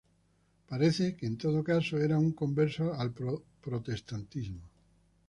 Parece 0.71 1.05
que, 1.15 1.27
en 1.31 1.35
todo 1.43 1.59
caso, 1.71 1.93
era 2.07 2.17
un 2.17 2.31
converso 2.41 2.85
al 2.99 3.13
protestantismo. 3.65 4.63